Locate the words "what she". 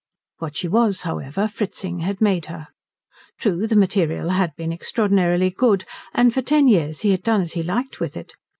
0.39-0.67